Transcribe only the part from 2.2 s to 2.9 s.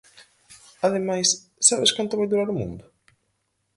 durar o mundo?